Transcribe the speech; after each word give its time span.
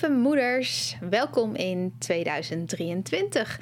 Lieve 0.00 0.14
moeders, 0.14 0.96
welkom 1.10 1.54
in 1.54 1.94
2023. 1.98 3.60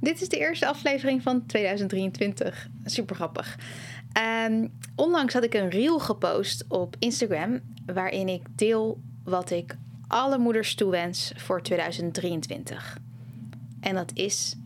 Dit 0.00 0.20
is 0.20 0.28
de 0.28 0.38
eerste 0.38 0.66
aflevering 0.66 1.22
van 1.22 1.46
2023. 1.46 2.68
Super 2.84 3.16
grappig. 3.16 3.58
Onlangs 4.94 5.34
had 5.34 5.44
ik 5.44 5.54
een 5.54 5.68
reel 5.68 5.98
gepost 5.98 6.64
op 6.68 6.96
Instagram 6.98 7.60
waarin 7.94 8.28
ik 8.28 8.42
deel 8.56 9.00
wat 9.24 9.50
ik 9.50 9.76
alle 10.08 10.38
moeders 10.38 10.74
toewens 10.74 11.32
voor 11.36 11.62
2023. 11.62 12.98
En 13.80 13.94
dat 13.94 14.10
is 14.14 14.56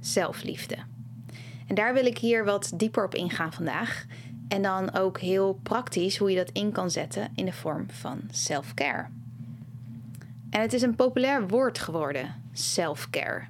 zelfliefde. 0.00 0.76
En 1.66 1.74
daar 1.74 1.94
wil 1.94 2.06
ik 2.06 2.18
hier 2.18 2.44
wat 2.44 2.72
dieper 2.74 3.04
op 3.04 3.14
ingaan 3.14 3.52
vandaag. 3.52 4.04
En 4.48 4.62
dan 4.62 4.94
ook 4.94 5.20
heel 5.20 5.58
praktisch 5.62 6.16
hoe 6.16 6.30
je 6.30 6.36
dat 6.36 6.50
in 6.52 6.72
kan 6.72 6.90
zetten 6.90 7.32
in 7.34 7.44
de 7.44 7.52
vorm 7.52 7.86
van 7.90 8.20
self-care. 8.30 9.06
En 10.54 10.60
het 10.60 10.72
is 10.72 10.82
een 10.82 10.94
populair 10.94 11.48
woord 11.48 11.78
geworden, 11.78 12.34
self-care. 12.52 13.46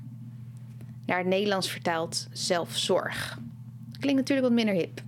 Naar 1.07 1.19
het 1.19 1.27
Nederlands 1.27 1.71
vertaald 1.71 2.29
zelfzorg. 2.33 3.39
Klinkt 4.01 4.21
natuurlijk 4.21 4.47
wat 4.47 4.57
minder 4.57 4.75
hip. 4.75 5.01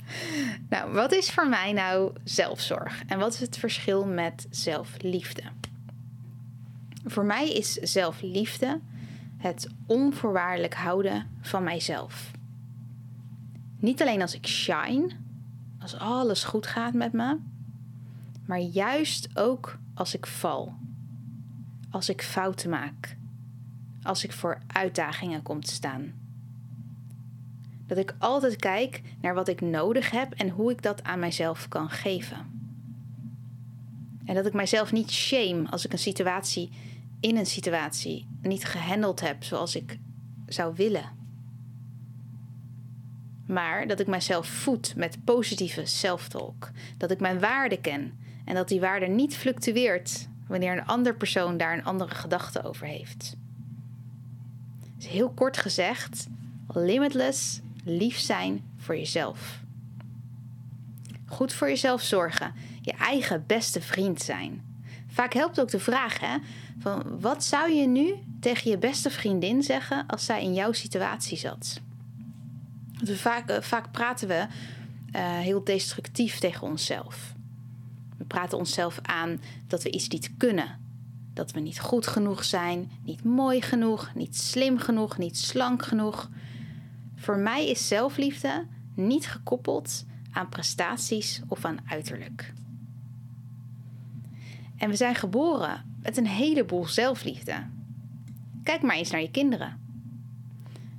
nou, 0.70 0.92
wat 0.92 1.12
is 1.12 1.30
voor 1.30 1.48
mij 1.48 1.72
nou 1.72 2.12
zelfzorg? 2.24 3.02
En 3.06 3.18
wat 3.18 3.32
is 3.32 3.40
het 3.40 3.58
verschil 3.58 4.06
met 4.06 4.46
zelfliefde? 4.50 5.42
Voor 7.04 7.24
mij 7.24 7.52
is 7.52 7.72
zelfliefde 7.72 8.80
het 9.36 9.68
onvoorwaardelijk 9.86 10.74
houden 10.74 11.26
van 11.40 11.62
mijzelf. 11.62 12.30
Niet 13.78 14.02
alleen 14.02 14.22
als 14.22 14.34
ik 14.34 14.46
shine, 14.46 15.10
als 15.80 15.98
alles 15.98 16.44
goed 16.44 16.66
gaat 16.66 16.94
met 16.94 17.12
me, 17.12 17.36
maar 18.46 18.60
juist 18.60 19.28
ook 19.34 19.78
als 19.94 20.14
ik 20.14 20.26
val 20.26 20.74
als 21.90 22.08
ik 22.08 22.22
fouten 22.22 22.70
maak, 22.70 23.16
als 24.02 24.24
ik 24.24 24.32
voor 24.32 24.58
uitdagingen 24.66 25.42
kom 25.42 25.60
te 25.60 25.72
staan. 25.72 26.12
Dat 27.86 27.98
ik 27.98 28.14
altijd 28.18 28.56
kijk 28.56 29.02
naar 29.20 29.34
wat 29.34 29.48
ik 29.48 29.60
nodig 29.60 30.10
heb 30.10 30.32
en 30.32 30.48
hoe 30.48 30.70
ik 30.70 30.82
dat 30.82 31.02
aan 31.02 31.18
mijzelf 31.18 31.68
kan 31.68 31.90
geven. 31.90 32.56
En 34.24 34.34
dat 34.34 34.46
ik 34.46 34.52
mijzelf 34.52 34.92
niet 34.92 35.10
shame 35.10 35.68
als 35.70 35.84
ik 35.84 35.92
een 35.92 35.98
situatie 35.98 36.70
in 37.20 37.36
een 37.36 37.46
situatie 37.46 38.26
niet 38.42 38.64
gehandeld 38.64 39.20
heb 39.20 39.44
zoals 39.44 39.76
ik 39.76 39.98
zou 40.46 40.74
willen. 40.76 41.16
Maar 43.46 43.86
dat 43.86 44.00
ik 44.00 44.06
mijzelf 44.06 44.46
voed 44.46 44.96
met 44.96 45.24
positieve 45.24 45.84
self-talk. 45.84 46.70
Dat 46.96 47.10
ik 47.10 47.20
mijn 47.20 47.40
waarde 47.40 47.80
ken 47.80 48.18
en 48.44 48.54
dat 48.54 48.68
die 48.68 48.80
waarde 48.80 49.06
niet 49.06 49.36
fluctueert 49.36 50.28
wanneer 50.48 50.72
een 50.72 50.86
ander 50.86 51.14
persoon 51.14 51.56
daar 51.56 51.72
een 51.72 51.84
andere 51.84 52.14
gedachte 52.14 52.62
over 52.62 52.86
heeft. 52.86 53.36
Dus 54.96 55.08
heel 55.08 55.30
kort 55.30 55.56
gezegd, 55.56 56.26
limitless, 56.68 57.60
lief 57.84 58.18
zijn 58.18 58.64
voor 58.76 58.96
jezelf. 58.96 59.60
Goed 61.26 61.52
voor 61.52 61.68
jezelf 61.68 62.02
zorgen, 62.02 62.54
je 62.80 62.92
eigen 62.92 63.44
beste 63.46 63.80
vriend 63.80 64.22
zijn. 64.22 64.62
Vaak 65.06 65.32
helpt 65.32 65.60
ook 65.60 65.70
de 65.70 65.78
vraag, 65.78 66.20
hè, 66.20 66.36
van 66.78 67.20
wat 67.20 67.44
zou 67.44 67.72
je 67.72 67.86
nu 67.86 68.14
tegen 68.40 68.70
je 68.70 68.78
beste 68.78 69.10
vriendin 69.10 69.62
zeggen 69.62 70.06
als 70.06 70.24
zij 70.24 70.42
in 70.42 70.54
jouw 70.54 70.72
situatie 70.72 71.38
zat? 71.38 71.80
Want 72.92 73.08
we 73.08 73.16
vaak, 73.16 73.50
uh, 73.50 73.60
vaak 73.60 73.90
praten 73.90 74.28
we 74.28 74.46
uh, 75.16 75.38
heel 75.38 75.64
destructief 75.64 76.38
tegen 76.38 76.66
onszelf. 76.66 77.34
We 78.18 78.24
praten 78.24 78.58
onszelf 78.58 78.98
aan 79.02 79.40
dat 79.66 79.82
we 79.82 79.90
iets 79.90 80.08
niet 80.08 80.30
kunnen. 80.36 80.78
Dat 81.34 81.52
we 81.52 81.60
niet 81.60 81.80
goed 81.80 82.06
genoeg 82.06 82.44
zijn, 82.44 82.90
niet 83.02 83.24
mooi 83.24 83.62
genoeg, 83.62 84.14
niet 84.14 84.36
slim 84.36 84.78
genoeg, 84.78 85.18
niet 85.18 85.38
slank 85.38 85.84
genoeg. 85.84 86.30
Voor 87.16 87.38
mij 87.38 87.68
is 87.68 87.88
zelfliefde 87.88 88.66
niet 88.94 89.26
gekoppeld 89.26 90.04
aan 90.30 90.48
prestaties 90.48 91.42
of 91.48 91.64
aan 91.64 91.78
uiterlijk. 91.88 92.52
En 94.76 94.90
we 94.90 94.96
zijn 94.96 95.14
geboren 95.14 95.84
met 96.02 96.16
een 96.16 96.26
heleboel 96.26 96.86
zelfliefde. 96.86 97.66
Kijk 98.62 98.82
maar 98.82 98.96
eens 98.96 99.10
naar 99.10 99.20
je 99.20 99.30
kinderen. 99.30 99.80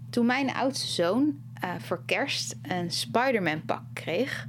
Toen 0.09 0.25
mijn 0.25 0.53
oudste 0.53 0.87
zoon 0.87 1.39
uh, 1.63 1.75
voor 1.79 2.03
kerst 2.05 2.55
een 2.61 2.91
Spider-Man 2.91 3.65
pak 3.65 3.83
kreeg, 3.93 4.47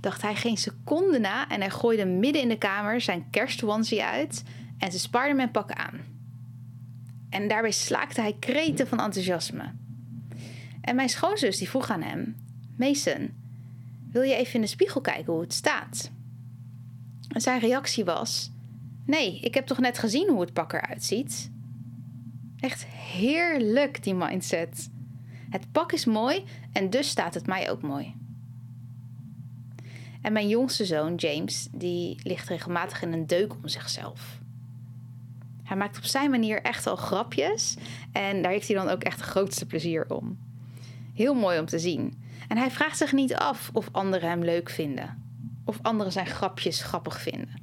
dacht 0.00 0.22
hij 0.22 0.34
geen 0.34 0.56
seconde 0.56 1.18
na 1.18 1.48
en 1.48 1.60
hij 1.60 1.70
gooide 1.70 2.04
midden 2.04 2.42
in 2.42 2.48
de 2.48 2.58
kamer 2.58 3.00
zijn 3.00 3.30
kerstwansie 3.30 4.04
uit 4.04 4.42
en 4.78 4.90
zijn 4.90 5.02
Spider-Man 5.02 5.50
pak 5.50 5.72
aan. 5.72 6.00
En 7.30 7.48
daarbij 7.48 7.70
slaakte 7.70 8.20
hij 8.20 8.36
kreten 8.38 8.88
van 8.88 9.00
enthousiasme. 9.00 9.72
En 10.80 10.96
mijn 10.96 11.08
schoonzus 11.08 11.58
die 11.58 11.68
vroeg 11.68 11.90
aan 11.90 12.02
hem: 12.02 12.36
Mason, 12.76 13.30
wil 14.10 14.22
je 14.22 14.34
even 14.34 14.54
in 14.54 14.60
de 14.60 14.66
spiegel 14.66 15.00
kijken 15.00 15.32
hoe 15.32 15.42
het 15.42 15.52
staat? 15.52 16.10
En 17.28 17.40
zijn 17.40 17.60
reactie 17.60 18.04
was: 18.04 18.50
Nee, 19.04 19.40
ik 19.40 19.54
heb 19.54 19.66
toch 19.66 19.78
net 19.78 19.98
gezien 19.98 20.28
hoe 20.28 20.40
het 20.40 20.52
pak 20.52 20.72
eruit 20.72 21.04
ziet. 21.04 21.50
Echt 22.60 22.86
heerlijk 22.86 24.02
die 24.02 24.14
mindset. 24.14 24.90
Het 25.50 25.72
pak 25.72 25.92
is 25.92 26.04
mooi 26.04 26.44
en 26.72 26.90
dus 26.90 27.08
staat 27.08 27.34
het 27.34 27.46
mij 27.46 27.70
ook 27.70 27.82
mooi. 27.82 28.14
En 30.20 30.32
mijn 30.32 30.48
jongste 30.48 30.84
zoon, 30.84 31.14
James, 31.14 31.68
die 31.72 32.20
ligt 32.22 32.48
regelmatig 32.48 33.02
in 33.02 33.12
een 33.12 33.26
deuk 33.26 33.52
om 33.52 33.68
zichzelf. 33.68 34.38
Hij 35.62 35.76
maakt 35.76 35.96
op 35.96 36.04
zijn 36.04 36.30
manier 36.30 36.62
echt 36.62 36.86
al 36.86 36.96
grapjes 36.96 37.76
en 38.12 38.42
daar 38.42 38.52
heeft 38.52 38.68
hij 38.68 38.76
dan 38.76 38.88
ook 38.88 39.02
echt 39.02 39.20
het 39.20 39.28
grootste 39.28 39.66
plezier 39.66 40.04
om. 40.08 40.38
Heel 41.14 41.34
mooi 41.34 41.58
om 41.58 41.66
te 41.66 41.78
zien. 41.78 42.22
En 42.48 42.56
hij 42.56 42.70
vraagt 42.70 42.96
zich 42.96 43.12
niet 43.12 43.34
af 43.34 43.70
of 43.72 43.88
anderen 43.92 44.28
hem 44.28 44.44
leuk 44.44 44.70
vinden. 44.70 45.22
Of 45.64 45.78
anderen 45.82 46.12
zijn 46.12 46.26
grapjes 46.26 46.82
grappig 46.82 47.20
vinden. 47.20 47.60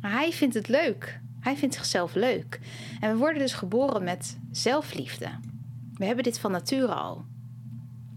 Hij 0.00 0.32
vindt 0.32 0.54
het 0.54 0.68
leuk. 0.68 1.20
Hij 1.40 1.56
vindt 1.56 1.74
zichzelf 1.74 2.14
leuk. 2.14 2.60
En 3.00 3.10
we 3.12 3.16
worden 3.16 3.38
dus 3.38 3.52
geboren 3.52 4.04
met 4.04 4.38
zelfliefde. 4.50 5.28
We 5.94 6.04
hebben 6.04 6.24
dit 6.24 6.38
van 6.38 6.50
nature 6.50 6.94
al. 6.94 7.24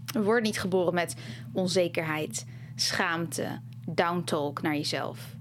We 0.06 0.22
worden 0.22 0.42
niet 0.42 0.60
geboren 0.60 0.94
met 0.94 1.16
onzekerheid, 1.52 2.46
schaamte, 2.74 3.60
downtalk 3.86 4.62
naar 4.62 4.74
jezelf. 4.74 5.34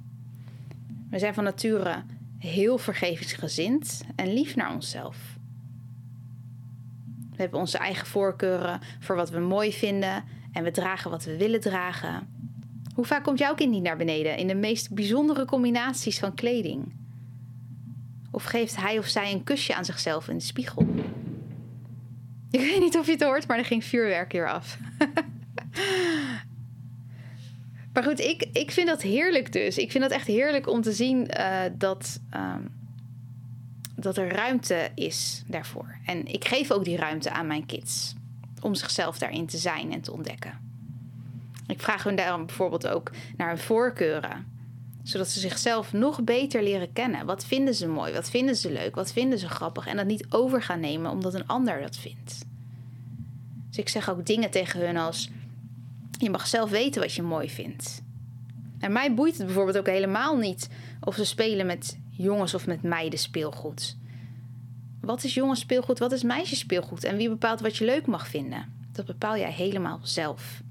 We 1.09 1.19
zijn 1.19 1.33
van 1.33 1.43
nature 1.43 2.03
heel 2.37 2.77
vergevingsgezind 2.77 4.03
en 4.15 4.33
lief 4.33 4.55
naar 4.55 4.73
onszelf. 4.73 5.17
We 7.35 7.41
hebben 7.41 7.59
onze 7.59 7.77
eigen 7.77 8.07
voorkeuren 8.07 8.79
voor 8.99 9.15
wat 9.15 9.29
we 9.29 9.39
mooi 9.39 9.73
vinden 9.73 10.23
en 10.51 10.63
we 10.63 10.71
dragen 10.71 11.11
wat 11.11 11.23
we 11.23 11.37
willen 11.37 11.61
dragen. 11.61 12.27
Hoe 12.95 13.05
vaak 13.05 13.23
komt 13.23 13.39
jouw 13.39 13.55
kind 13.55 13.71
niet 13.71 13.83
naar 13.83 13.97
beneden 13.97 14.37
in 14.37 14.47
de 14.47 14.55
meest 14.55 14.93
bijzondere 14.93 15.45
combinaties 15.45 16.19
van 16.19 16.33
kleding? 16.33 16.93
Of 18.31 18.43
geeft 18.43 18.75
hij 18.75 18.97
of 18.97 19.07
zij 19.07 19.31
een 19.31 19.43
kusje 19.43 19.75
aan 19.75 19.85
zichzelf 19.85 20.27
in 20.27 20.37
de 20.37 20.43
spiegel? 20.43 20.87
Ik 22.51 22.59
weet 22.59 22.79
niet 22.79 22.97
of 22.97 23.05
je 23.05 23.11
het 23.11 23.23
hoort, 23.23 23.47
maar 23.47 23.57
er 23.57 23.65
ging 23.65 23.83
vuurwerk 23.83 24.31
hier 24.31 24.49
af. 24.49 24.77
Maar 27.95 28.03
goed, 28.03 28.19
ik, 28.19 28.47
ik 28.51 28.71
vind 28.71 28.87
dat 28.87 29.01
heerlijk 29.01 29.51
dus. 29.51 29.77
Ik 29.77 29.91
vind 29.91 30.03
dat 30.03 30.13
echt 30.13 30.27
heerlijk 30.27 30.69
om 30.69 30.81
te 30.81 30.93
zien 30.93 31.29
uh, 31.37 31.61
dat, 31.73 32.19
um, 32.33 32.71
dat 33.95 34.17
er 34.17 34.31
ruimte 34.31 34.89
is 34.95 35.43
daarvoor. 35.47 35.97
En 36.05 36.25
ik 36.25 36.47
geef 36.47 36.71
ook 36.71 36.83
die 36.83 36.97
ruimte 36.97 37.31
aan 37.31 37.47
mijn 37.47 37.65
kids. 37.65 38.13
Om 38.61 38.75
zichzelf 38.75 39.17
daarin 39.17 39.45
te 39.45 39.57
zijn 39.57 39.93
en 39.93 40.01
te 40.01 40.11
ontdekken. 40.11 40.59
Ik 41.67 41.81
vraag 41.81 42.03
hun 42.03 42.15
daarom 42.15 42.45
bijvoorbeeld 42.45 42.87
ook 42.87 43.11
naar 43.37 43.47
hun 43.47 43.57
voorkeuren. 43.57 44.45
Zodat 45.03 45.27
ze 45.27 45.39
zichzelf 45.39 45.93
nog 45.93 46.23
beter 46.23 46.63
leren 46.63 46.93
kennen. 46.93 47.25
Wat 47.25 47.45
vinden 47.45 47.75
ze 47.75 47.87
mooi? 47.87 48.13
Wat 48.13 48.29
vinden 48.29 48.55
ze 48.55 48.71
leuk? 48.71 48.95
Wat 48.95 49.11
vinden 49.11 49.39
ze 49.39 49.49
grappig? 49.49 49.87
En 49.87 49.95
dat 49.95 50.05
niet 50.05 50.25
over 50.29 50.61
gaan 50.61 50.79
nemen 50.79 51.11
omdat 51.11 51.33
een 51.33 51.47
ander 51.47 51.81
dat 51.81 51.97
vindt. 51.97 52.45
Dus 53.69 53.77
ik 53.77 53.89
zeg 53.89 54.09
ook 54.09 54.25
dingen 54.25 54.51
tegen 54.51 54.79
hun 54.85 54.97
als: 54.97 55.29
je 56.17 56.29
mag 56.29 56.47
zelf 56.47 56.69
weten 56.69 57.01
wat 57.01 57.13
je 57.13 57.21
mooi 57.21 57.49
vindt. 57.49 58.03
En 58.79 58.91
mij 58.91 59.13
boeit 59.13 59.37
het 59.37 59.45
bijvoorbeeld 59.45 59.77
ook 59.77 59.87
helemaal 59.87 60.37
niet 60.37 60.69
of 60.99 61.15
ze 61.15 61.25
spelen 61.25 61.65
met 61.65 61.99
jongens 62.09 62.53
of 62.53 62.67
met 62.67 62.81
meiden 62.81 63.19
speelgoed. 63.19 63.97
Wat 65.01 65.23
is 65.23 65.33
jongens 65.33 65.59
speelgoed, 65.59 65.99
wat 65.99 66.11
is 66.11 66.23
meisjes 66.23 66.59
speelgoed 66.59 67.03
en 67.03 67.17
wie 67.17 67.29
bepaalt 67.29 67.61
wat 67.61 67.77
je 67.77 67.85
leuk 67.85 68.05
mag 68.05 68.27
vinden? 68.27 68.73
Dat 68.91 69.05
bepaal 69.05 69.37
jij 69.37 69.51
helemaal 69.51 69.99
zelf. 70.03 70.61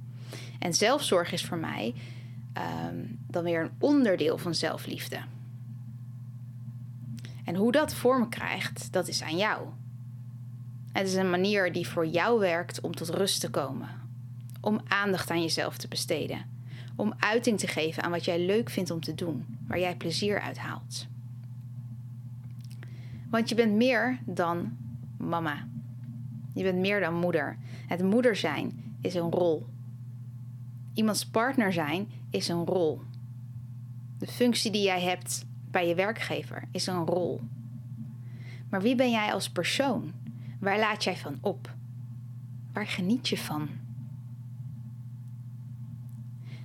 En 0.59 0.75
zelfzorg 0.75 1.33
is 1.33 1.45
voor 1.45 1.59
mij 1.59 1.95
ehm, 2.53 2.97
dan 3.27 3.45
weer 3.45 3.63
een 3.63 3.77
onderdeel 3.79 4.39
van 4.39 4.55
zelfliefde. 4.55 5.19
En 7.45 7.55
hoe 7.55 7.73
dat 7.73 7.95
vorm 7.95 8.29
krijgt, 8.29 8.93
dat 8.93 9.09
is 9.09 9.23
aan 9.23 9.37
jou. 9.37 9.67
Het 10.93 11.07
is 11.07 11.15
een 11.15 11.31
manier 11.31 11.73
die 11.73 11.89
voor 11.89 12.07
jou 12.07 12.41
werkt 12.41 12.81
om 12.81 12.95
tot 12.95 13.09
rust 13.09 13.41
te 13.41 13.51
komen. 13.51 14.04
Om 14.65 14.81
aandacht 14.89 15.31
aan 15.31 15.43
jezelf 15.43 15.77
te 15.77 15.89
besteden. 15.89 16.47
Om 16.97 17.15
uiting 17.19 17.59
te 17.59 17.67
geven 17.67 18.03
aan 18.03 18.11
wat 18.11 18.25
jij 18.25 18.41
leuk 18.41 18.71
vindt 18.71 18.91
om 18.91 19.01
te 19.01 19.15
doen, 19.15 19.59
waar 19.67 19.79
jij 19.79 19.97
plezier 19.97 20.41
uit 20.41 20.59
haalt. 20.59 21.07
Want 23.31 23.49
je 23.49 23.55
bent 23.55 23.75
meer 23.75 24.19
dan 24.25 24.77
mama. 25.17 25.67
Je 26.55 26.63
bent 26.63 26.79
meer 26.79 27.01
dan 27.01 27.15
moeder. 27.15 27.59
Het 27.87 28.03
moeder 28.03 28.37
zijn 28.37 28.97
is 29.01 29.15
een 29.15 29.31
rol. 29.31 29.67
Iemands 30.95 31.27
partner 31.27 31.73
zijn 31.73 32.09
is 32.31 32.49
een 32.49 32.65
rol. 32.65 33.01
De 34.19 34.27
functie 34.27 34.71
die 34.71 34.83
jij 34.83 35.01
hebt 35.01 35.45
bij 35.71 35.89
je 35.89 35.95
werkgever 35.95 36.69
is 36.71 36.87
een 36.87 37.07
rol. 37.07 37.41
Maar 38.71 38.83
wie 38.83 38.95
ben 38.95 39.11
jij 39.11 39.33
als 39.33 39.51
persoon? 39.51 40.13
Waar 40.61 40.79
laat 40.79 41.05
jij 41.05 41.17
van 41.17 41.39
op? 41.41 41.75
Waar 42.73 42.87
geniet 42.87 43.29
je 43.29 43.39
van? 43.39 43.69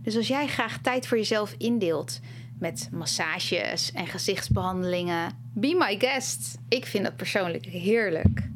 Dus 0.10 0.18
als 0.18 0.28
jij 0.28 0.48
graag 0.48 0.78
tijd 0.82 1.08
voor 1.08 1.18
jezelf 1.18 1.56
indeelt 1.58 2.20
met 2.60 2.90
massages 2.92 3.92
en 3.92 4.08
gezichtsbehandelingen, 4.08 5.32
be 5.54 5.76
my 5.80 6.00
guest. 6.00 6.58
Ik 6.70 6.86
vind 6.86 7.04
dat 7.04 7.16
persoonlijk 7.16 7.66
heerlijk. 7.66 8.50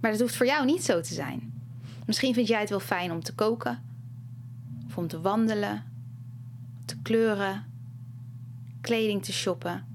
Maar 0.00 0.10
dat 0.10 0.20
hoeft 0.20 0.36
voor 0.36 0.46
jou 0.46 0.64
niet 0.64 0.84
zo 0.84 1.00
te 1.00 1.14
zijn. 1.14 1.62
Misschien 2.06 2.34
vind 2.34 2.46
jij 2.48 2.60
het 2.60 2.70
wel 2.70 2.80
fijn 2.80 3.12
om 3.12 3.22
te 3.22 3.34
koken, 3.34 3.82
of 4.86 4.96
om 4.96 5.08
te 5.08 5.20
wandelen, 5.20 5.84
te 6.84 6.96
kleuren, 7.02 7.66
kleding 8.80 9.24
te 9.24 9.32
shoppen. 9.32 9.86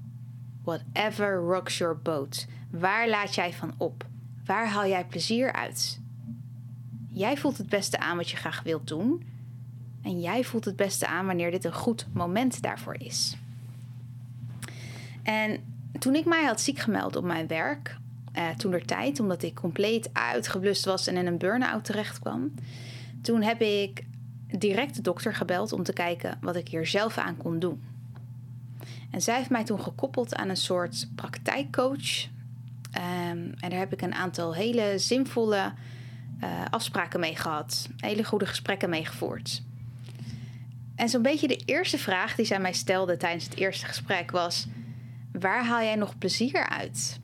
Whatever 0.62 1.36
rocks 1.36 1.78
your 1.78 1.98
boat. 1.98 2.46
Waar 2.70 3.08
laat 3.08 3.34
jij 3.34 3.52
van 3.52 3.74
op? 3.76 4.06
Waar 4.44 4.68
haal 4.68 4.86
jij 4.86 5.06
plezier 5.06 5.52
uit? 5.52 6.00
Jij 7.08 7.36
voelt 7.36 7.58
het 7.58 7.68
beste 7.68 7.98
aan 7.98 8.16
wat 8.16 8.30
je 8.30 8.36
graag 8.36 8.62
wilt 8.62 8.88
doen. 8.88 9.34
En 10.06 10.20
jij 10.20 10.44
voelt 10.44 10.64
het 10.64 10.76
beste 10.76 11.06
aan 11.06 11.26
wanneer 11.26 11.50
dit 11.50 11.64
een 11.64 11.72
goed 11.72 12.06
moment 12.12 12.62
daarvoor 12.62 12.96
is. 12.98 13.36
En 15.22 15.60
toen 15.98 16.14
ik 16.14 16.24
mij 16.24 16.44
had 16.44 16.60
ziek 16.60 16.78
gemeld 16.78 17.16
op 17.16 17.24
mijn 17.24 17.46
werk, 17.46 17.96
eh, 18.32 18.48
toen 18.48 18.72
er 18.72 18.84
tijd, 18.84 19.20
omdat 19.20 19.42
ik 19.42 19.54
compleet 19.54 20.10
uitgeblust 20.12 20.84
was 20.84 21.06
en 21.06 21.16
in 21.16 21.26
een 21.26 21.38
burn-out 21.38 21.84
terecht 21.84 22.18
kwam, 22.18 22.54
toen 23.22 23.42
heb 23.42 23.60
ik 23.60 24.04
direct 24.58 24.94
de 24.94 25.02
dokter 25.02 25.34
gebeld 25.34 25.72
om 25.72 25.82
te 25.82 25.92
kijken 25.92 26.38
wat 26.40 26.56
ik 26.56 26.68
hier 26.68 26.86
zelf 26.86 27.18
aan 27.18 27.36
kon 27.36 27.58
doen. 27.58 27.82
En 29.10 29.22
zij 29.22 29.36
heeft 29.36 29.50
mij 29.50 29.64
toen 29.64 29.80
gekoppeld 29.80 30.34
aan 30.34 30.48
een 30.48 30.56
soort 30.56 31.08
praktijkcoach. 31.14 32.24
Um, 32.24 33.54
en 33.58 33.70
daar 33.70 33.78
heb 33.78 33.92
ik 33.92 34.02
een 34.02 34.14
aantal 34.14 34.54
hele 34.54 34.98
zinvolle 34.98 35.72
uh, 36.42 36.64
afspraken 36.70 37.20
mee 37.20 37.36
gehad. 37.36 37.88
Hele 37.96 38.24
goede 38.24 38.46
gesprekken 38.46 38.90
mee 38.90 39.04
gevoerd. 39.04 39.64
En 40.96 41.08
zo'n 41.08 41.22
beetje 41.22 41.48
de 41.48 41.62
eerste 41.64 41.98
vraag 41.98 42.34
die 42.34 42.46
zij 42.46 42.58
mij 42.58 42.72
stelde 42.72 43.16
tijdens 43.16 43.44
het 43.44 43.56
eerste 43.56 43.86
gesprek 43.86 44.30
was: 44.30 44.66
Waar 45.32 45.64
haal 45.64 45.82
jij 45.82 45.96
nog 45.96 46.18
plezier 46.18 46.68
uit? 46.68 47.20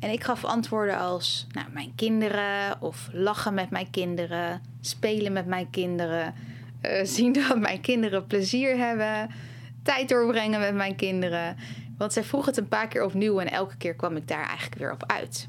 En 0.00 0.10
ik 0.10 0.24
gaf 0.24 0.44
antwoorden 0.44 0.98
als: 0.98 1.46
Nou, 1.52 1.66
mijn 1.72 1.92
kinderen, 1.94 2.80
of 2.80 3.08
lachen 3.12 3.54
met 3.54 3.70
mijn 3.70 3.90
kinderen, 3.90 4.62
spelen 4.80 5.32
met 5.32 5.46
mijn 5.46 5.70
kinderen, 5.70 6.34
uh, 6.82 7.04
zien 7.16 7.32
dat 7.32 7.58
mijn 7.58 7.80
kinderen 7.80 8.26
plezier 8.26 8.76
hebben, 8.76 9.30
tijd 9.82 10.08
doorbrengen 10.08 10.60
met 10.60 10.74
mijn 10.74 10.96
kinderen. 10.96 11.56
Want 11.98 12.12
zij 12.12 12.24
vroeg 12.24 12.46
het 12.46 12.56
een 12.56 12.68
paar 12.68 12.88
keer 12.88 13.04
opnieuw 13.04 13.40
en 13.40 13.50
elke 13.50 13.76
keer 13.76 13.94
kwam 13.94 14.16
ik 14.16 14.28
daar 14.28 14.46
eigenlijk 14.46 14.78
weer 14.78 14.92
op 14.92 15.04
uit. 15.06 15.48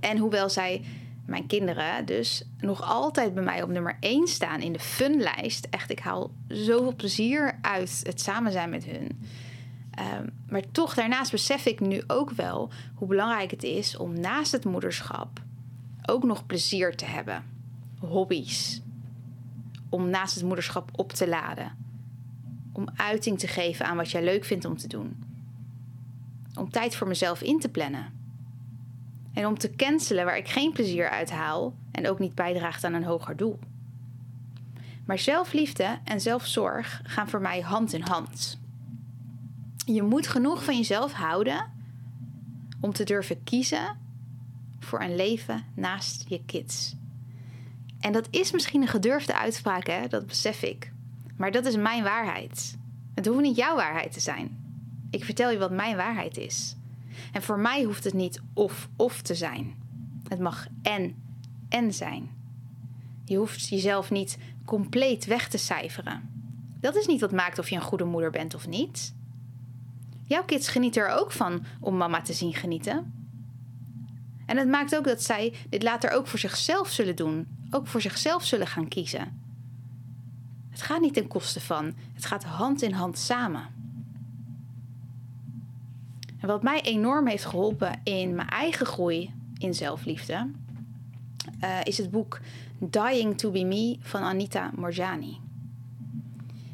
En 0.00 0.18
hoewel 0.18 0.50
zij, 0.50 0.84
mijn 1.26 1.46
kinderen, 1.46 2.06
dus 2.06 2.44
nog 2.58 2.82
altijd 2.82 3.34
bij 3.34 3.42
mij 3.42 3.62
op 3.62 3.68
nummer 3.68 3.96
1 4.00 4.28
staan 4.28 4.60
in 4.60 4.72
de 4.72 4.78
funlijst. 4.78 5.66
Echt, 5.70 5.90
ik 5.90 5.98
haal 5.98 6.30
zoveel 6.48 6.94
plezier 6.94 7.58
uit 7.60 8.00
het 8.02 8.20
samen 8.20 8.52
zijn 8.52 8.70
met 8.70 8.84
hun. 8.84 9.20
Um, 10.18 10.30
maar 10.48 10.70
toch, 10.72 10.94
daarnaast 10.94 11.30
besef 11.30 11.66
ik 11.66 11.80
nu 11.80 12.02
ook 12.06 12.30
wel 12.30 12.70
hoe 12.94 13.08
belangrijk 13.08 13.50
het 13.50 13.62
is 13.62 13.96
om 13.96 14.20
naast 14.20 14.52
het 14.52 14.64
moederschap 14.64 15.40
ook 16.06 16.24
nog 16.24 16.46
plezier 16.46 16.96
te 16.96 17.04
hebben. 17.04 17.44
Hobby's. 17.98 18.80
Om 19.88 20.10
naast 20.10 20.34
het 20.34 20.44
moederschap 20.44 20.90
op 20.92 21.12
te 21.12 21.28
laden. 21.28 21.76
Om 22.72 22.88
uiting 22.96 23.38
te 23.38 23.46
geven 23.46 23.86
aan 23.86 23.96
wat 23.96 24.10
jij 24.10 24.24
leuk 24.24 24.44
vindt 24.44 24.64
om 24.64 24.76
te 24.76 24.88
doen. 24.88 25.24
Om 26.54 26.70
tijd 26.70 26.96
voor 26.96 27.08
mezelf 27.08 27.42
in 27.42 27.60
te 27.60 27.68
plannen. 27.68 28.15
En 29.36 29.46
om 29.46 29.58
te 29.58 29.70
cancelen 29.76 30.24
waar 30.24 30.36
ik 30.36 30.48
geen 30.48 30.72
plezier 30.72 31.10
uit 31.10 31.30
haal 31.30 31.74
en 31.90 32.08
ook 32.08 32.18
niet 32.18 32.34
bijdraagt 32.34 32.84
aan 32.84 32.94
een 32.94 33.04
hoger 33.04 33.36
doel. 33.36 33.58
Maar 35.04 35.18
zelfliefde 35.18 35.98
en 36.04 36.20
zelfzorg 36.20 37.00
gaan 37.04 37.28
voor 37.28 37.40
mij 37.40 37.60
hand 37.60 37.92
in 37.92 38.00
hand. 38.00 38.58
Je 39.86 40.02
moet 40.02 40.26
genoeg 40.26 40.64
van 40.64 40.76
jezelf 40.76 41.12
houden 41.12 41.72
om 42.80 42.92
te 42.92 43.04
durven 43.04 43.42
kiezen 43.44 43.98
voor 44.80 45.00
een 45.00 45.16
leven 45.16 45.64
naast 45.74 46.24
je 46.28 46.44
kids. 46.46 46.94
En 48.00 48.12
dat 48.12 48.28
is 48.30 48.52
misschien 48.52 48.82
een 48.82 48.88
gedurfde 48.88 49.34
uitspraak, 49.34 49.86
hè? 49.86 50.08
dat 50.08 50.26
besef 50.26 50.62
ik. 50.62 50.92
Maar 51.36 51.50
dat 51.50 51.66
is 51.66 51.76
mijn 51.76 52.02
waarheid. 52.02 52.78
Het 53.14 53.26
hoeft 53.26 53.40
niet 53.40 53.56
jouw 53.56 53.76
waarheid 53.76 54.12
te 54.12 54.20
zijn. 54.20 54.64
Ik 55.10 55.24
vertel 55.24 55.50
je 55.50 55.58
wat 55.58 55.70
mijn 55.70 55.96
waarheid 55.96 56.36
is. 56.36 56.75
En 57.32 57.42
voor 57.42 57.58
mij 57.58 57.82
hoeft 57.82 58.04
het 58.04 58.14
niet 58.14 58.40
of-of 58.54 59.22
te 59.22 59.34
zijn. 59.34 59.74
Het 60.28 60.38
mag 60.38 60.66
en-en 60.82 61.92
zijn. 61.92 62.30
Je 63.24 63.36
hoeft 63.36 63.68
jezelf 63.68 64.10
niet 64.10 64.38
compleet 64.64 65.24
weg 65.24 65.48
te 65.48 65.58
cijferen. 65.58 66.36
Dat 66.80 66.96
is 66.96 67.06
niet 67.06 67.20
wat 67.20 67.32
maakt 67.32 67.58
of 67.58 67.68
je 67.68 67.76
een 67.76 67.82
goede 67.82 68.04
moeder 68.04 68.30
bent 68.30 68.54
of 68.54 68.66
niet. 68.68 69.14
Jouw 70.24 70.44
kids 70.44 70.68
genieten 70.68 71.02
er 71.02 71.08
ook 71.08 71.32
van 71.32 71.64
om 71.80 71.96
mama 71.96 72.22
te 72.22 72.32
zien 72.32 72.54
genieten. 72.54 73.12
En 74.46 74.56
het 74.56 74.68
maakt 74.68 74.96
ook 74.96 75.04
dat 75.04 75.22
zij 75.22 75.54
dit 75.68 75.82
later 75.82 76.10
ook 76.10 76.26
voor 76.26 76.38
zichzelf 76.38 76.88
zullen 76.88 77.16
doen, 77.16 77.46
ook 77.70 77.86
voor 77.86 78.00
zichzelf 78.00 78.44
zullen 78.44 78.66
gaan 78.66 78.88
kiezen. 78.88 79.40
Het 80.70 80.82
gaat 80.82 81.00
niet 81.00 81.14
ten 81.14 81.26
koste 81.26 81.60
van, 81.60 81.94
het 82.14 82.24
gaat 82.24 82.44
hand 82.44 82.82
in 82.82 82.92
hand 82.92 83.18
samen. 83.18 83.75
En 86.40 86.48
wat 86.48 86.62
mij 86.62 86.80
enorm 86.80 87.26
heeft 87.26 87.44
geholpen 87.44 88.00
in 88.04 88.34
mijn 88.34 88.48
eigen 88.48 88.86
groei 88.86 89.30
in 89.58 89.74
zelfliefde, 89.74 90.50
uh, 91.64 91.78
is 91.82 91.98
het 91.98 92.10
boek 92.10 92.40
Dying 92.78 93.38
to 93.38 93.50
Be 93.50 93.64
Me 93.64 93.96
van 94.00 94.22
Anita 94.22 94.70
Morjani. 94.74 95.38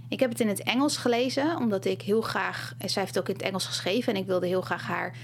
Ik 0.08 0.20
heb 0.20 0.30
het 0.30 0.40
in 0.40 0.48
het 0.48 0.62
Engels 0.62 0.96
gelezen, 0.96 1.56
omdat 1.56 1.84
ik 1.84 2.02
heel 2.02 2.20
graag. 2.20 2.74
Zij 2.78 3.02
heeft 3.02 3.14
het 3.14 3.18
ook 3.18 3.28
in 3.28 3.34
het 3.34 3.44
Engels 3.44 3.66
geschreven 3.66 4.14
en 4.14 4.20
ik 4.20 4.26
wilde 4.26 4.46
heel 4.46 4.60
graag 4.60 4.86
haar 4.86 5.16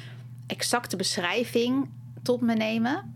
exacte 0.46 0.96
beschrijving 0.96 1.88
tot 2.22 2.40
me 2.40 2.54
nemen. 2.54 3.14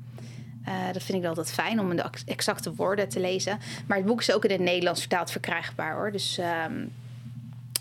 Uh, 0.68 0.92
dat 0.92 1.02
vind 1.02 1.18
ik 1.22 1.28
altijd 1.28 1.52
fijn 1.52 1.80
om 1.80 1.96
de 1.96 2.04
exacte 2.24 2.74
woorden 2.74 3.08
te 3.08 3.20
lezen. 3.20 3.58
Maar 3.86 3.96
het 3.96 4.06
boek 4.06 4.20
is 4.20 4.32
ook 4.32 4.44
in 4.44 4.50
het 4.50 4.60
Nederlands 4.60 5.00
vertaald 5.00 5.30
verkrijgbaar 5.30 5.94
hoor. 5.94 6.12
Dus 6.12 6.38
um, 6.68 6.92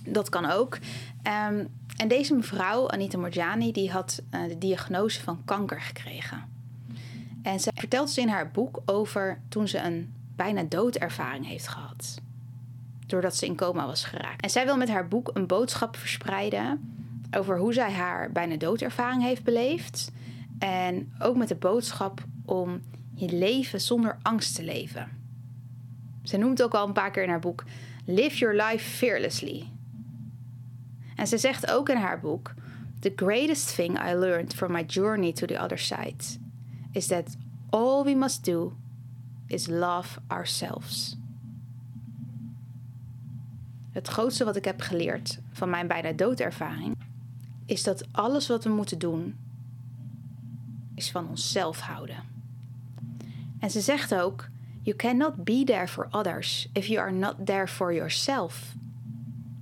dat 0.05 0.29
kan 0.29 0.45
ook. 0.45 0.77
Um, 1.23 1.67
en 1.97 2.07
deze 2.07 2.35
mevrouw, 2.35 2.89
Anita 2.89 3.17
Morjani, 3.17 3.71
die 3.71 3.91
had 3.91 4.21
uh, 4.31 4.47
de 4.47 4.57
diagnose 4.57 5.21
van 5.21 5.41
kanker 5.45 5.81
gekregen. 5.81 6.43
En 7.43 7.59
zij 7.59 7.71
vertelt 7.75 8.09
ze 8.09 8.21
in 8.21 8.29
haar 8.29 8.51
boek 8.51 8.81
over 8.85 9.41
toen 9.49 9.67
ze 9.67 9.77
een 9.77 10.13
bijna 10.35 10.63
doodervaring 10.63 11.47
heeft 11.47 11.67
gehad 11.67 12.21
doordat 13.11 13.35
ze 13.35 13.45
in 13.45 13.55
coma 13.55 13.85
was 13.85 14.03
geraakt. 14.03 14.41
En 14.41 14.49
zij 14.49 14.65
wil 14.65 14.77
met 14.77 14.89
haar 14.89 15.07
boek 15.07 15.31
een 15.33 15.47
boodschap 15.47 15.95
verspreiden 15.95 16.95
over 17.37 17.57
hoe 17.57 17.73
zij 17.73 17.91
haar 17.91 18.31
bijna 18.31 18.55
doodervaring 18.55 19.23
heeft 19.23 19.43
beleefd. 19.43 20.11
En 20.59 21.13
ook 21.19 21.35
met 21.35 21.47
de 21.47 21.55
boodschap 21.55 22.23
om 22.45 22.81
je 23.15 23.29
leven 23.29 23.81
zonder 23.81 24.17
angst 24.21 24.55
te 24.55 24.63
leven. 24.63 25.09
Ze 26.23 26.37
noemt 26.37 26.63
ook 26.63 26.73
al 26.73 26.87
een 26.87 26.93
paar 26.93 27.11
keer 27.11 27.23
in 27.23 27.29
haar 27.29 27.39
boek 27.39 27.63
Live 28.05 28.37
your 28.37 28.55
life 28.55 28.89
fearlessly. 28.89 29.69
En 31.15 31.27
ze 31.27 31.37
zegt 31.37 31.71
ook 31.71 31.89
in 31.89 31.97
haar 31.97 32.19
boek: 32.19 32.53
The 32.99 33.13
greatest 33.15 33.75
thing 33.75 34.09
I 34.09 34.13
learned 34.13 34.53
from 34.53 34.71
my 34.71 34.83
journey 34.83 35.33
to 35.33 35.45
the 35.45 35.59
other 35.59 35.79
side 35.79 36.39
is 36.91 37.07
that 37.07 37.35
all 37.69 38.03
we 38.03 38.15
must 38.15 38.45
do 38.45 38.73
is 39.47 39.67
love 39.67 40.19
ourselves. 40.27 41.15
Het 43.91 44.07
grootste 44.07 44.45
wat 44.45 44.55
ik 44.55 44.65
heb 44.65 44.81
geleerd 44.81 45.39
van 45.51 45.69
mijn 45.69 45.87
bijna 45.87 46.11
doodervaring 46.11 46.95
is 47.65 47.83
dat 47.83 48.07
alles 48.11 48.47
wat 48.47 48.63
we 48.63 48.69
moeten 48.69 48.99
doen 48.99 49.37
is 50.95 51.11
van 51.11 51.27
onszelf 51.29 51.79
houden. 51.79 52.23
En 53.59 53.71
ze 53.71 53.81
zegt 53.81 54.15
ook: 54.15 54.49
You 54.81 54.95
cannot 54.95 55.43
be 55.43 55.63
there 55.63 55.87
for 55.87 56.07
others 56.11 56.69
if 56.73 56.85
you 56.85 56.99
are 56.99 57.11
not 57.11 57.35
there 57.45 57.67
for 57.67 57.93
yourself. 57.93 58.75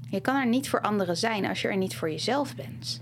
Je 0.09 0.21
kan 0.21 0.35
er 0.35 0.47
niet 0.47 0.69
voor 0.69 0.81
anderen 0.81 1.17
zijn 1.17 1.45
als 1.45 1.61
je 1.61 1.67
er 1.67 1.77
niet 1.77 1.95
voor 1.95 2.09
jezelf 2.09 2.55
bent. 2.55 3.01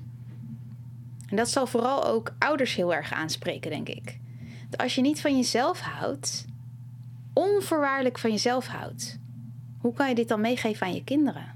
En 1.27 1.35
dat 1.35 1.49
zal 1.49 1.67
vooral 1.67 2.05
ook 2.05 2.35
ouders 2.39 2.75
heel 2.75 2.93
erg 2.93 3.13
aanspreken, 3.13 3.71
denk 3.71 3.89
ik. 3.89 4.19
Als 4.75 4.95
je 4.95 5.01
niet 5.01 5.21
van 5.21 5.35
jezelf 5.35 5.79
houdt, 5.79 6.45
onvoorwaardelijk 7.33 8.19
van 8.19 8.31
jezelf 8.31 8.67
houdt, 8.67 9.19
hoe 9.77 9.93
kan 9.93 10.09
je 10.09 10.15
dit 10.15 10.27
dan 10.27 10.41
meegeven 10.41 10.87
aan 10.87 10.93
je 10.93 11.03
kinderen? 11.03 11.55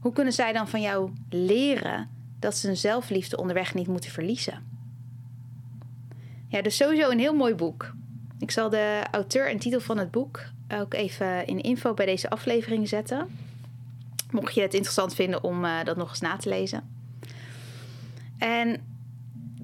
Hoe 0.00 0.12
kunnen 0.12 0.32
zij 0.32 0.52
dan 0.52 0.68
van 0.68 0.80
jou 0.80 1.12
leren 1.30 2.10
dat 2.38 2.56
ze 2.56 2.66
hun 2.66 2.76
zelfliefde 2.76 3.36
onderweg 3.36 3.74
niet 3.74 3.86
moeten 3.86 4.10
verliezen? 4.10 4.68
Ja, 6.48 6.62
dus 6.62 6.76
sowieso 6.76 7.10
een 7.10 7.18
heel 7.18 7.34
mooi 7.34 7.54
boek. 7.54 7.92
Ik 8.38 8.50
zal 8.50 8.70
de 8.70 9.02
auteur 9.10 9.50
en 9.50 9.58
titel 9.58 9.80
van 9.80 9.98
het 9.98 10.10
boek 10.10 10.44
ook 10.68 10.94
even 10.94 11.46
in 11.46 11.60
info 11.60 11.94
bij 11.94 12.06
deze 12.06 12.30
aflevering 12.30 12.88
zetten. 12.88 13.28
Mocht 14.30 14.54
je 14.54 14.60
het 14.60 14.74
interessant 14.74 15.14
vinden 15.14 15.44
om 15.44 15.64
uh, 15.64 15.84
dat 15.84 15.96
nog 15.96 16.08
eens 16.08 16.20
na 16.20 16.36
te 16.36 16.48
lezen. 16.48 16.88
En 18.38 18.86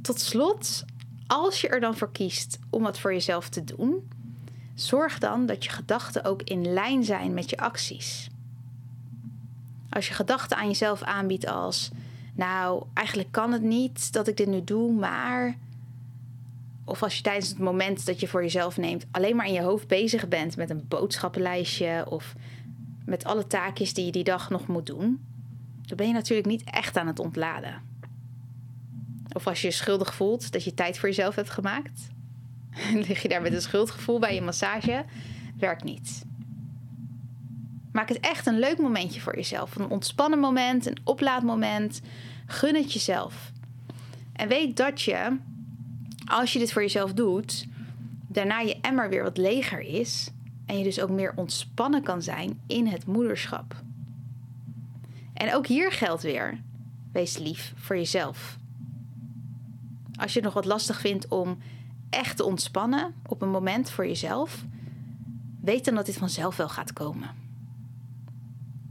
tot 0.03 0.21
slot, 0.21 0.85
als 1.27 1.61
je 1.61 1.69
er 1.69 1.81
dan 1.81 1.97
voor 1.97 2.13
kiest 2.13 2.59
om 2.71 2.83
wat 2.83 2.99
voor 2.99 3.13
jezelf 3.13 3.49
te 3.49 3.65
doen, 3.65 4.09
zorg 4.75 5.19
dan 5.19 5.47
dat 5.47 5.65
je 5.65 5.71
gedachten 5.71 6.25
ook 6.25 6.43
in 6.43 6.73
lijn 6.73 7.05
zijn 7.05 7.35
met 7.35 7.51
je 7.51 7.57
acties. 7.57 8.29
Als 9.91 10.09
je 10.09 10.15
gedachten 10.15 10.57
aan 10.57 10.67
jezelf 10.67 11.03
aanbiedt 11.03 11.47
als, 11.47 11.91
nou, 12.35 12.85
eigenlijk 12.95 13.33
kan 13.33 13.53
het 13.53 13.63
niet 13.63 14.13
dat 14.13 14.29
ik 14.29 14.37
dit 14.37 14.47
nu 14.47 14.65
doe, 14.65 14.93
maar. 14.93 15.57
Of 16.85 17.03
als 17.03 17.17
je 17.17 17.23
tijdens 17.23 17.49
het 17.49 17.59
moment 17.59 18.07
dat 18.07 18.21
je 18.21 18.29
voor 18.29 18.43
jezelf 18.43 18.77
neemt 18.77 19.07
alleen 19.11 19.37
maar 19.37 19.47
in 19.47 19.53
je 19.53 19.63
hoofd 19.63 19.87
bezig 19.87 20.29
bent 20.29 20.57
met 20.57 20.71
een 20.71 20.85
boodschappenlijstje 20.89 22.07
of 22.09 22.35
met 23.07 23.25
alle 23.25 23.47
taakjes 23.47 23.95
die 23.95 24.05
je 24.05 24.13
die 24.13 24.25
dag 24.25 24.51
nog 24.51 24.67
moet 24.67 24.87
doen, 24.87 25.21
dan 25.83 25.97
ben 25.97 26.07
je 26.07 26.13
natuurlijk 26.13 26.49
niet 26.49 26.65
echt 26.65 26.97
aan 26.97 27.07
het 27.07 27.19
ontladen. 27.19 27.83
Of 29.33 29.47
als 29.47 29.61
je 29.61 29.67
je 29.67 29.73
schuldig 29.73 30.15
voelt 30.15 30.53
dat 30.53 30.65
je 30.65 30.75
tijd 30.75 30.99
voor 30.99 31.09
jezelf 31.09 31.35
hebt 31.35 31.51
gemaakt, 31.51 32.09
lig 33.09 33.23
je 33.23 33.29
daar 33.29 33.43
met 33.43 33.53
een 33.53 33.61
schuldgevoel 33.61 34.19
bij 34.19 34.35
je 34.35 34.43
massage, 34.43 35.05
werkt 35.59 35.85
niet. 35.85 36.25
Maak 37.93 38.09
het 38.09 38.21
echt 38.21 38.47
een 38.47 38.59
leuk 38.59 38.79
momentje 38.79 39.21
voor 39.21 39.37
jezelf. 39.37 39.77
Een 39.77 39.91
ontspannen 39.91 40.39
moment, 40.39 40.87
een 40.87 40.99
oplaadmoment. 41.05 42.01
Gun 42.47 42.75
het 42.75 42.93
jezelf. 42.93 43.53
En 44.33 44.49
weet 44.49 44.77
dat 44.77 45.03
je, 45.03 45.37
als 46.25 46.53
je 46.53 46.59
dit 46.59 46.73
voor 46.73 46.83
jezelf 46.83 47.13
doet, 47.13 47.67
daarna 48.29 48.61
je 48.61 48.81
emmer 48.81 49.09
weer 49.09 49.23
wat 49.23 49.37
leger 49.37 49.81
is. 49.81 50.31
En 50.67 50.79
je 50.79 50.85
dus 50.85 51.01
ook 51.01 51.11
meer 51.11 51.33
ontspannen 51.37 52.03
kan 52.03 52.23
zijn 52.23 52.61
in 52.67 52.87
het 52.87 53.07
moederschap. 53.07 53.77
En 55.33 55.55
ook 55.55 55.67
hier 55.67 55.93
geldt 55.93 56.23
weer: 56.23 56.61
wees 57.13 57.39
lief 57.39 57.73
voor 57.77 57.97
jezelf. 57.97 58.59
Als 60.17 60.33
je 60.33 60.39
het 60.39 60.45
nog 60.45 60.55
wat 60.55 60.65
lastig 60.65 61.01
vindt 61.01 61.29
om 61.29 61.59
echt 62.11 62.37
te 62.37 62.45
ontspannen 62.45 63.15
op 63.27 63.43
een 63.43 63.51
moment 63.51 63.91
voor 63.91 64.07
jezelf, 64.07 64.65
weet 65.61 65.85
dan 65.85 65.95
dat 65.95 66.07
dit 66.07 66.17
vanzelf 66.17 66.57
wel 66.57 66.69
gaat 66.69 66.93
komen. 66.93 67.31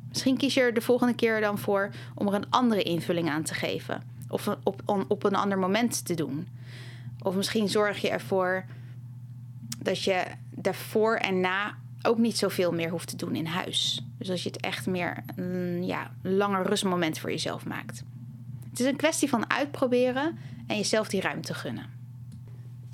Misschien 0.09 0.37
kies 0.37 0.53
je 0.53 0.61
er 0.61 0.73
de 0.73 0.81
volgende 0.81 1.13
keer 1.13 1.41
dan 1.41 1.57
voor 1.57 1.89
om 2.15 2.27
er 2.27 2.33
een 2.33 2.49
andere 2.49 2.83
invulling 2.83 3.29
aan 3.29 3.43
te 3.43 3.53
geven. 3.53 4.03
Of 4.29 4.47
op, 4.63 4.81
op 5.07 5.23
een 5.23 5.35
ander 5.35 5.57
moment 5.57 6.05
te 6.05 6.13
doen. 6.13 6.47
Of 7.21 7.35
misschien 7.35 7.69
zorg 7.69 8.01
je 8.01 8.09
ervoor 8.09 8.65
dat 9.85 10.03
je 10.03 10.23
daarvoor 10.49 11.15
en 11.15 11.39
na 11.39 11.77
ook 12.01 12.17
niet 12.17 12.37
zoveel 12.37 12.71
meer 12.71 12.89
hoeft 12.89 13.07
te 13.07 13.15
doen 13.15 13.35
in 13.35 13.45
huis. 13.45 14.05
Dus 14.17 14.29
als 14.29 14.43
je 14.43 14.49
het 14.49 14.61
echt 14.61 14.87
meer 14.87 15.23
een 15.35 15.85
ja, 15.85 16.11
langer 16.21 16.65
rustmoment 16.65 17.19
voor 17.19 17.29
jezelf 17.29 17.65
maakt. 17.65 18.03
Het 18.69 18.79
is 18.79 18.85
een 18.85 18.95
kwestie 18.95 19.29
van 19.29 19.49
uitproberen 19.49 20.37
en 20.67 20.77
jezelf 20.77 21.07
die 21.07 21.21
ruimte 21.21 21.53
gunnen. 21.53 21.89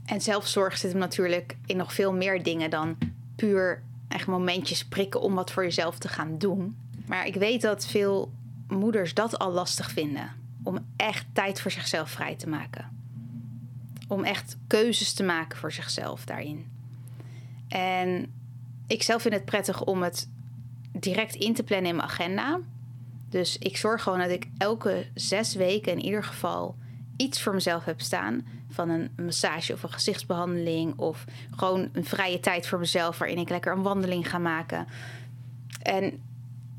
En 0.05 0.21
zelfzorg 0.21 0.77
zit 0.77 0.91
hem 0.91 0.99
natuurlijk 0.99 1.57
in 1.65 1.77
nog 1.77 1.93
veel 1.93 2.13
meer 2.13 2.43
dingen 2.43 2.69
dan 2.69 2.97
puur 3.35 3.83
echt 4.07 4.27
momentjes 4.27 4.85
prikken 4.85 5.21
om 5.21 5.35
wat 5.35 5.51
voor 5.51 5.63
jezelf 5.63 5.97
te 5.97 6.07
gaan 6.07 6.37
doen. 6.37 6.77
Maar 7.05 7.25
ik 7.25 7.35
weet 7.35 7.61
dat 7.61 7.85
veel 7.85 8.31
moeders 8.67 9.13
dat 9.13 9.39
al 9.39 9.51
lastig 9.51 9.91
vinden. 9.91 10.31
Om 10.63 10.77
echt 10.95 11.25
tijd 11.33 11.61
voor 11.61 11.71
zichzelf 11.71 12.09
vrij 12.09 12.35
te 12.35 12.49
maken. 12.49 12.89
Om 14.07 14.23
echt 14.23 14.57
keuzes 14.67 15.13
te 15.13 15.23
maken 15.23 15.57
voor 15.57 15.71
zichzelf 15.71 16.25
daarin. 16.25 16.80
En 17.71 18.33
ik 18.87 19.03
zelf 19.03 19.21
vind 19.21 19.33
het 19.33 19.45
prettig 19.45 19.83
om 19.83 20.03
het 20.03 20.29
direct 20.91 21.35
in 21.35 21.53
te 21.53 21.63
plannen 21.63 21.89
in 21.89 21.95
mijn 21.95 22.07
agenda. 22.07 22.59
Dus 23.29 23.57
ik 23.57 23.77
zorg 23.77 24.03
gewoon 24.03 24.19
dat 24.19 24.29
ik 24.29 24.47
elke 24.57 25.07
zes 25.13 25.55
weken 25.55 25.91
in 25.91 25.99
ieder 25.99 26.23
geval 26.23 26.75
iets 27.17 27.41
voor 27.41 27.53
mezelf 27.53 27.85
heb 27.85 28.01
staan. 28.01 28.45
Van 28.69 28.89
een 28.89 29.11
massage 29.15 29.73
of 29.73 29.83
een 29.83 29.91
gezichtsbehandeling. 29.91 30.97
Of 30.97 31.25
gewoon 31.55 31.89
een 31.93 32.05
vrije 32.05 32.39
tijd 32.39 32.67
voor 32.67 32.79
mezelf 32.79 33.17
waarin 33.17 33.37
ik 33.37 33.49
lekker 33.49 33.71
een 33.71 33.83
wandeling 33.83 34.29
ga 34.29 34.37
maken. 34.37 34.87
En 35.81 36.21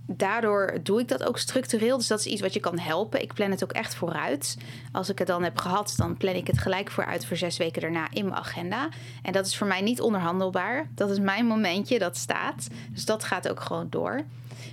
daardoor 0.07 0.79
doe 0.83 1.01
ik 1.01 1.09
dat 1.09 1.25
ook 1.25 1.39
structureel. 1.39 1.97
Dus 1.97 2.07
dat 2.07 2.19
is 2.19 2.27
iets 2.27 2.41
wat 2.41 2.53
je 2.53 2.61
kan 2.61 2.79
helpen. 2.79 3.23
Ik 3.23 3.33
plan 3.33 3.51
het 3.51 3.65
ook 3.65 3.73
echt 3.73 3.95
vooruit. 3.95 4.57
Als 4.93 5.09
ik 5.09 5.19
het 5.19 5.29
dan 5.29 5.43
heb 5.43 5.59
gehad, 5.59 5.95
dan 5.97 6.17
plan 6.17 6.35
ik 6.35 6.47
het 6.47 6.59
gelijk 6.59 6.91
vooruit 6.91 7.27
voor 7.27 7.37
zes 7.37 7.57
weken 7.57 7.83
daarna 7.83 8.07
in 8.13 8.25
mijn 8.25 8.37
agenda. 8.37 8.89
En 9.23 9.33
dat 9.33 9.47
is 9.47 9.57
voor 9.57 9.67
mij 9.67 9.81
niet 9.81 10.01
onderhandelbaar. 10.01 10.87
Dat 10.95 11.11
is 11.11 11.19
mijn 11.19 11.47
momentje, 11.47 11.99
dat 11.99 12.17
staat. 12.17 12.69
Dus 12.93 13.05
dat 13.05 13.25
gaat 13.25 13.49
ook 13.49 13.61
gewoon 13.61 13.87
door. 13.91 14.25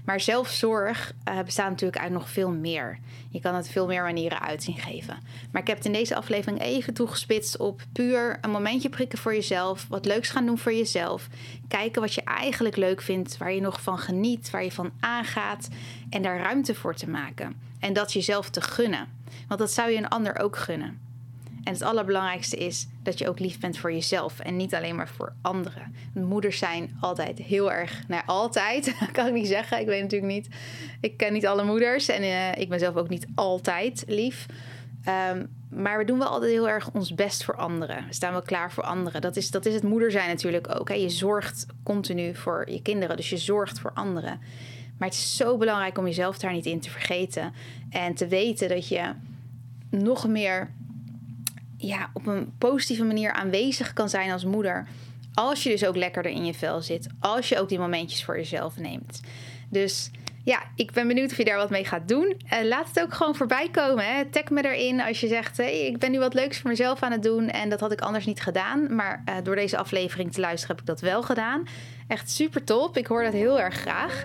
Maar 0.06 0.20
zelfzorg 0.20 1.14
uh, 1.30 1.42
bestaat 1.42 1.70
natuurlijk 1.70 2.02
uit 2.02 2.12
nog 2.12 2.30
veel 2.30 2.52
meer. 2.52 3.00
Je 3.30 3.40
kan 3.40 3.56
het 3.56 3.70
veel 3.70 3.88
meer 3.88 4.04
manieren 4.04 4.42
uitzien 4.42 4.78
geven. 4.78 5.18
Maar 5.52 5.62
ik 5.62 5.68
heb 5.68 5.78
het 5.78 5.86
in 5.86 5.94
deze 5.94 6.16
aflevering 6.16 6.62
even 6.62 6.94
toegespitst 6.94 7.58
op 7.58 7.82
puur 7.92 8.38
een 8.42 8.50
momentje 8.50 8.90
prikken 8.90 9.20
voor 9.20 9.34
jezelf. 9.34 9.86
Wat 9.90 10.06
leuks 10.06 10.30
gaan 10.30 10.46
doen 10.46 10.58
voor 10.58 10.74
jezelf. 10.74 11.28
Kijken 11.68 12.02
wat 12.02 12.14
je 12.14 12.24
eigenlijk 12.24 12.76
leuk 12.76 13.02
vindt, 13.02 13.38
waar 13.38 13.54
je 13.54 13.62
nog 13.62 13.82
van 13.82 13.98
geniet, 13.98 14.50
waar 14.50 14.64
je 14.64 14.72
van 14.72 14.92
aangaat. 15.00 15.68
En 16.10 16.22
daar 16.22 16.40
ruimte 16.40 16.76
voor 16.76 16.96
te 16.96 17.10
maken. 17.10 17.56
En 17.80 17.94
dat 17.94 18.14
jezelf 18.14 18.50
te 18.50 18.62
gunnen. 18.62 19.08
Want 19.48 19.60
dat 19.60 19.72
zou 19.72 19.90
je 19.90 19.98
een 19.98 20.08
ander 20.08 20.40
ook 20.40 20.58
gunnen. 20.58 21.09
En 21.70 21.76
het 21.76 21.84
allerbelangrijkste 21.84 22.58
is 22.58 22.88
dat 23.04 23.20
je 23.20 23.28
ook 23.28 23.40
lief 23.40 23.60
bent 23.60 23.78
voor 23.78 23.92
jezelf 23.92 24.40
en 24.40 24.56
niet 24.56 24.76
alleen 24.76 24.96
maar 24.96 25.08
voor 25.08 25.34
anderen. 25.42 25.96
Moeders 26.14 26.58
zijn 26.58 26.98
altijd 27.02 27.38
heel 27.38 27.72
erg, 27.72 28.04
nou 28.08 28.24
altijd, 28.26 28.96
kan 29.12 29.28
ik 29.28 29.34
niet 29.34 29.48
zeggen. 29.48 29.80
Ik 29.80 29.86
weet 29.86 30.02
natuurlijk 30.02 30.32
niet. 30.32 30.48
Ik 31.02 31.18
ken 31.18 31.34
niet 31.34 31.48
alle 31.48 31.64
moeders 31.64 32.08
en 32.08 32.24
uh, 32.24 32.56
ik 32.56 32.70
ben 32.70 32.80
zelf 32.80 32.96
ook 32.96 33.10
niet 33.10 33.28
altijd 33.36 34.04
lief. 34.08 34.46
Um, 35.34 35.50
maar 35.70 35.98
we 35.98 36.06
doen 36.06 36.18
wel 36.18 36.28
altijd 36.28 36.52
heel 36.52 36.70
erg 36.70 36.92
ons 36.92 37.16
best 37.16 37.44
voor 37.44 37.56
anderen. 37.56 38.06
We 38.08 38.14
staan 38.14 38.32
wel 38.32 38.42
klaar 38.42 38.72
voor 38.72 38.84
anderen. 38.84 39.22
Dat 39.22 39.36
is, 39.36 39.52
dat 39.52 39.66
is 39.66 39.74
het 39.74 39.84
moeder 39.84 40.12
zijn 40.12 40.28
natuurlijk 40.28 40.80
ook. 40.80 40.90
Hè. 40.90 40.96
Je 40.96 41.10
zorgt 41.10 41.66
continu 41.84 42.36
voor 42.36 42.70
je 42.70 42.82
kinderen, 42.82 43.18
dus 43.18 43.30
je 43.30 43.38
zorgt 43.38 43.80
voor 43.80 43.92
anderen. 43.94 44.40
Maar 44.98 45.08
het 45.08 45.18
is 45.18 45.36
zo 45.36 45.58
belangrijk 45.58 45.98
om 45.98 46.06
jezelf 46.06 46.38
daar 46.38 46.54
niet 46.54 46.66
in 46.66 46.80
te 46.80 46.90
vergeten. 46.90 47.54
En 47.90 48.14
te 48.14 48.28
weten 48.28 48.70
dat 48.70 48.88
je 48.88 49.14
nog 49.90 50.28
meer 50.28 50.78
ja, 51.80 52.10
op 52.14 52.28
een 52.28 52.54
positieve 52.58 53.04
manier 53.04 53.32
aanwezig 53.32 53.94
kan 53.94 54.10
zijn 54.10 54.32
als 54.32 54.46
moeder. 54.46 54.88
Als 55.34 55.64
je 55.64 55.70
dus 55.70 55.86
ook 55.86 55.96
lekkerder 55.96 56.32
in 56.32 56.46
je 56.46 56.54
vel 56.54 56.82
zit. 56.82 57.08
Als 57.20 57.50
je 57.50 57.60
ook 57.60 57.70
die 57.70 57.80
momentjes 57.80 58.24
voor 58.24 58.38
jezelf 58.38 58.78
neemt. 58.78 59.22
Dus 59.70 60.12
ja, 60.44 60.64
ik 60.76 60.92
ben 60.92 61.08
benieuwd 61.08 61.32
of 61.32 61.38
je 61.38 61.46
daar 61.46 61.58
wat 61.58 61.70
mee 61.70 61.86
gaat 61.86 62.08
doen. 62.08 62.36
Uh, 62.54 62.68
laat 62.68 62.88
het 62.88 63.02
ook 63.02 63.14
gewoon 63.14 63.36
voorbij 63.36 63.70
komen. 63.72 64.06
Hè. 64.06 64.26
Tag 64.26 64.50
me 64.50 64.64
erin 64.64 65.02
als 65.02 65.20
je 65.20 65.28
zegt: 65.28 65.58
hey, 65.58 65.86
ik 65.86 65.98
ben 65.98 66.12
nu 66.12 66.20
wat 66.20 66.34
leuks 66.34 66.60
voor 66.60 66.70
mezelf 66.70 67.02
aan 67.04 67.12
het 67.12 67.24
doen. 67.24 67.50
En 67.50 67.70
dat 67.70 67.80
had 67.80 67.92
ik 67.92 68.02
anders 68.02 68.26
niet 68.26 68.42
gedaan. 68.42 68.96
Maar 68.96 69.24
uh, 69.30 69.36
door 69.44 69.56
deze 69.56 69.78
aflevering 69.78 70.34
te 70.34 70.40
luisteren 70.40 70.76
heb 70.76 70.86
ik 70.86 70.92
dat 70.92 71.02
wel 71.02 71.22
gedaan. 71.22 71.64
Echt 72.08 72.32
super 72.32 72.64
top. 72.64 72.98
Ik 72.98 73.08
hoor 73.08 73.24
dat 73.24 73.34
heel 73.34 73.60
erg 73.60 73.76
graag. 73.76 74.24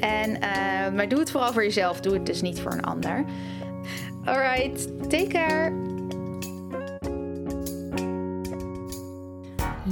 En, 0.00 0.30
uh, 0.30 0.94
maar 0.94 1.08
doe 1.08 1.18
het 1.18 1.30
vooral 1.30 1.52
voor 1.52 1.62
jezelf. 1.62 2.00
Doe 2.00 2.14
het 2.14 2.26
dus 2.26 2.42
niet 2.42 2.60
voor 2.60 2.72
een 2.72 2.84
ander. 2.84 3.24
Alright, 4.24 5.10
take 5.10 5.26
care. 5.26 5.85